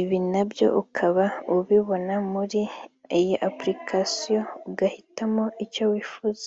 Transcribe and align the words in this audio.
ibi 0.00 0.18
na 0.32 0.42
byo 0.50 0.66
ukaba 0.82 1.24
ubibona 1.54 2.14
muri 2.32 2.60
iyi 3.18 3.34
’Application’ 3.48 4.42
ugahitamo 4.68 5.44
icyo 5.64 5.84
wifuza 5.92 6.46